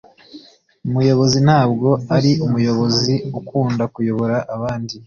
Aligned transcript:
umuyobozi 0.87 1.37
ntabwo 1.47 1.89
ari 2.15 2.31
umuyobozi 2.45 3.13
ukunda 3.39 3.83
kuyobora 3.93 4.37
abandi 4.55 4.93